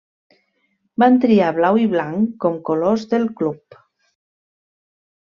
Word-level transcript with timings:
Van 1.01 1.17
triar 1.25 1.49
blau 1.57 1.77
i 1.81 1.83
blanc 1.91 2.31
com 2.45 2.57
colors 2.69 3.03
del 3.11 3.27
club. 3.41 3.77